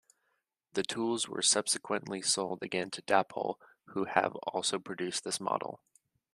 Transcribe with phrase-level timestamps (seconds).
[0.73, 3.59] The tools were subsequently sold again to Dapol
[3.89, 5.79] who have also produced this model.